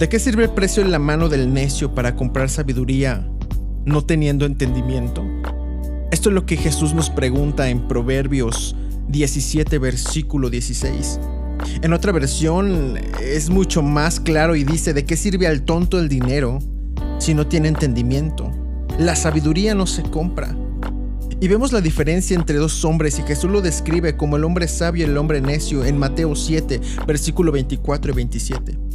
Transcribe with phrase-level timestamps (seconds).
[0.00, 3.28] ¿De qué sirve el precio en la mano del necio para comprar sabiduría
[3.84, 5.22] no teniendo entendimiento?
[6.10, 8.74] Esto es lo que Jesús nos pregunta en Proverbios
[9.08, 11.20] 17, versículo 16.
[11.82, 16.08] En otra versión es mucho más claro y dice, ¿de qué sirve al tonto el
[16.08, 16.60] dinero
[17.18, 18.50] si no tiene entendimiento?
[18.98, 20.56] La sabiduría no se compra.
[21.40, 25.06] Y vemos la diferencia entre dos hombres y Jesús lo describe como el hombre sabio
[25.06, 28.89] y el hombre necio en Mateo 7, versículo 24 y 27.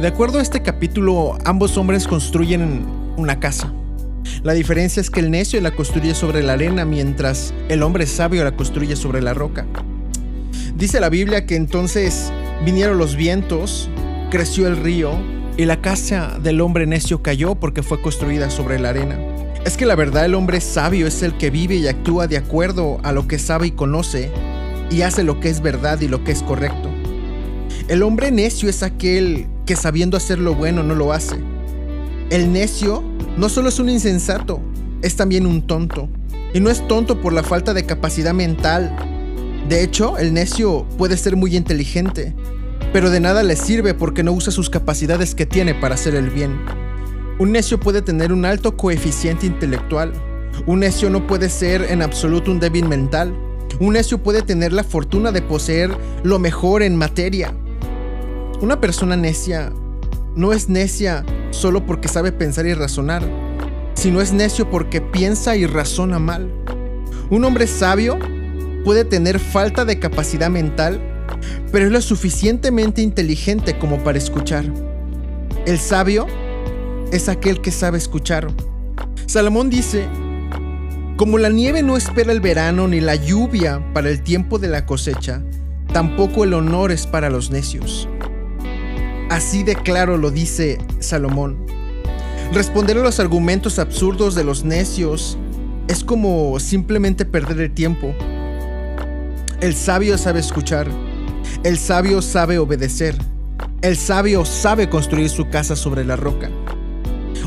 [0.00, 2.84] De acuerdo a este capítulo, ambos hombres construyen
[3.16, 3.72] una casa.
[4.42, 8.44] La diferencia es que el necio la construye sobre la arena mientras el hombre sabio
[8.44, 9.64] la construye sobre la roca.
[10.76, 12.30] Dice la Biblia que entonces
[12.62, 13.88] vinieron los vientos,
[14.30, 15.12] creció el río
[15.56, 19.18] y la casa del hombre necio cayó porque fue construida sobre la arena.
[19.64, 23.00] Es que la verdad el hombre sabio es el que vive y actúa de acuerdo
[23.02, 24.30] a lo que sabe y conoce
[24.90, 26.90] y hace lo que es verdad y lo que es correcto.
[27.88, 31.36] El hombre necio es aquel que sabiendo hacer lo bueno no lo hace.
[32.30, 33.02] El necio
[33.36, 34.60] no solo es un insensato,
[35.02, 36.08] es también un tonto.
[36.54, 38.96] Y no es tonto por la falta de capacidad mental.
[39.68, 42.34] De hecho, el necio puede ser muy inteligente,
[42.92, 46.30] pero de nada le sirve porque no usa sus capacidades que tiene para hacer el
[46.30, 46.58] bien.
[47.38, 50.12] Un necio puede tener un alto coeficiente intelectual.
[50.66, 53.34] Un necio no puede ser en absoluto un débil mental.
[53.80, 55.90] Un necio puede tener la fortuna de poseer
[56.22, 57.52] lo mejor en materia,
[58.60, 59.72] una persona necia
[60.34, 63.22] no es necia solo porque sabe pensar y razonar,
[63.94, 66.52] sino es necio porque piensa y razona mal.
[67.30, 68.18] Un hombre sabio
[68.84, 71.00] puede tener falta de capacidad mental,
[71.72, 74.64] pero es lo suficientemente inteligente como para escuchar.
[75.66, 76.26] El sabio
[77.12, 78.48] es aquel que sabe escuchar.
[79.26, 80.06] Salomón dice,
[81.16, 84.86] como la nieve no espera el verano ni la lluvia para el tiempo de la
[84.86, 85.42] cosecha,
[85.92, 88.08] tampoco el honor es para los necios.
[89.30, 91.56] Así de claro lo dice Salomón.
[92.52, 95.36] Responder a los argumentos absurdos de los necios
[95.88, 98.14] es como simplemente perder el tiempo.
[99.60, 100.88] El sabio sabe escuchar.
[101.64, 103.16] El sabio sabe obedecer.
[103.82, 106.50] El sabio sabe construir su casa sobre la roca.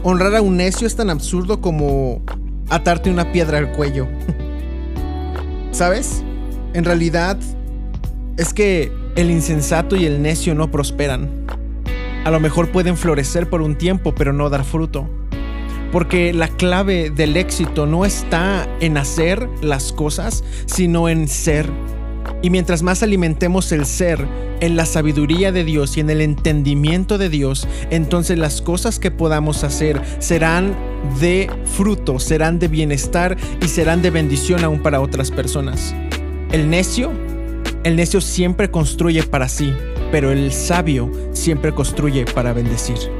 [0.03, 2.21] Honrar a un necio es tan absurdo como
[2.69, 4.07] atarte una piedra al cuello.
[5.71, 6.23] ¿Sabes?
[6.73, 7.37] En realidad
[8.37, 11.29] es que el insensato y el necio no prosperan.
[12.25, 15.09] A lo mejor pueden florecer por un tiempo, pero no dar fruto.
[15.91, 21.69] Porque la clave del éxito no está en hacer las cosas, sino en ser.
[22.41, 24.27] Y mientras más alimentemos el ser
[24.59, 29.11] en la sabiduría de Dios y en el entendimiento de Dios, entonces las cosas que
[29.11, 30.75] podamos hacer serán
[31.19, 35.95] de fruto, serán de bienestar y serán de bendición aún para otras personas.
[36.51, 37.11] El necio,
[37.83, 39.73] el necio siempre construye para sí,
[40.11, 43.18] pero el sabio siempre construye para bendecir.